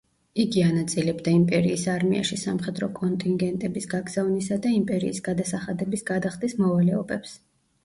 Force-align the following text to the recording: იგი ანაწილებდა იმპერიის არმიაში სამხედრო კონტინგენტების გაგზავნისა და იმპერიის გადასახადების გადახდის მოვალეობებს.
იგი 0.43 0.61
ანაწილებდა 0.67 1.33
იმპერიის 1.39 1.83
არმიაში 1.95 2.37
სამხედრო 2.45 2.89
კონტინგენტების 3.01 3.87
გაგზავნისა 3.93 4.59
და 4.65 4.73
იმპერიის 4.81 5.23
გადასახადების 5.31 6.07
გადახდის 6.11 6.61
მოვალეობებს. 6.65 7.39